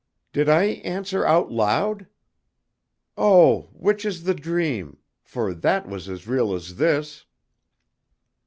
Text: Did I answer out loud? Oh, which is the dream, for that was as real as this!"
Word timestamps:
Did 0.33 0.49
I 0.49 0.63
answer 0.81 1.23
out 1.27 1.51
loud? 1.51 2.07
Oh, 3.19 3.69
which 3.71 4.03
is 4.03 4.23
the 4.23 4.33
dream, 4.33 4.97
for 5.21 5.53
that 5.53 5.87
was 5.87 6.09
as 6.09 6.27
real 6.27 6.55
as 6.55 6.77
this!" 6.77 7.25